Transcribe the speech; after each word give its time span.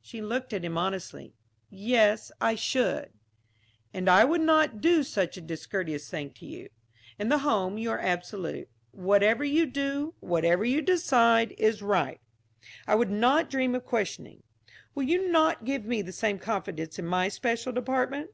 She 0.00 0.20
looked 0.20 0.52
at 0.52 0.64
him 0.64 0.76
honestly. 0.76 1.34
"Yes, 1.70 2.32
I 2.40 2.56
should." 2.56 3.12
"And 3.94 4.10
I 4.10 4.24
would 4.24 4.40
not 4.40 4.80
do 4.80 5.04
such 5.04 5.36
a 5.36 5.40
discourteous 5.40 6.10
thing 6.10 6.32
to 6.32 6.44
you. 6.46 6.68
In 7.16 7.28
the 7.28 7.38
home 7.46 7.78
you 7.78 7.92
are 7.92 8.00
absolute. 8.00 8.68
Whatever 8.90 9.44
you 9.44 9.66
do, 9.66 10.14
whatever 10.18 10.64
you 10.64 10.82
decide, 10.82 11.52
is 11.58 11.80
right. 11.80 12.20
I 12.88 12.96
would 12.96 13.12
not 13.12 13.48
dream 13.50 13.76
of 13.76 13.84
questioning. 13.84 14.42
Will 14.96 15.04
you 15.04 15.28
not 15.30 15.64
give 15.64 15.84
me 15.84 16.02
the 16.02 16.10
same 16.10 16.40
confidence 16.40 16.98
in 16.98 17.06
my 17.06 17.28
special 17.28 17.72
department?" 17.72 18.30